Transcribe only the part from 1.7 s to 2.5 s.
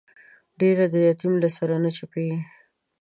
نه چپېږي.